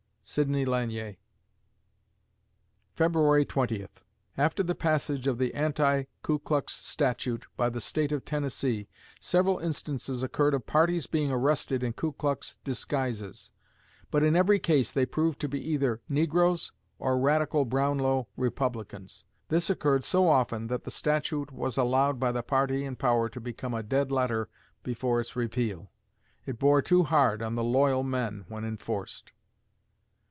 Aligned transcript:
SIDNEY 0.23 0.65
LANIER 0.65 1.17
February 2.93 3.43
Twentieth 3.43 4.05
After 4.37 4.63
the 4.63 4.75
passage 4.75 5.27
of 5.27 5.39
the 5.39 5.53
Anti 5.53 6.03
Ku 6.21 6.39
Klux 6.39 6.71
Statute 6.73 7.47
by 7.57 7.69
the 7.69 7.81
State 7.81 8.13
of 8.13 8.23
Tennessee, 8.23 8.87
several 9.19 9.57
instances 9.59 10.23
occurred 10.23 10.53
of 10.53 10.65
parties 10.65 11.05
being 11.05 11.31
arrested 11.33 11.83
in 11.83 11.91
Ku 11.93 12.13
Klux 12.13 12.55
disguises; 12.63 13.51
but 14.09 14.23
in 14.23 14.37
every 14.37 14.59
case 14.59 14.89
they 14.91 15.05
proved 15.05 15.37
to 15.41 15.49
be 15.49 15.59
either 15.69 16.01
negroes 16.07 16.71
or 16.97 17.19
"radical" 17.19 17.65
Brownlow 17.65 18.29
Republicans. 18.37 19.25
This 19.49 19.69
occurred 19.69 20.05
so 20.05 20.29
often 20.29 20.67
that 20.67 20.85
the 20.85 20.91
statute 20.91 21.51
was 21.51 21.77
allowed 21.77 22.19
by 22.21 22.31
the 22.31 22.43
party 22.43 22.85
in 22.85 22.95
power 22.95 23.27
to 23.27 23.41
become 23.41 23.73
a 23.73 23.83
dead 23.83 24.13
letter 24.13 24.47
before 24.81 25.19
its 25.19 25.35
repeal. 25.35 25.91
It 26.45 26.57
bore 26.57 26.81
too 26.81 27.03
hard 27.03 27.41
on 27.41 27.55
the 27.55 27.63
"loyal" 27.65 28.03
men 28.03 28.45
when 28.47 28.63
enforced. 28.63 29.33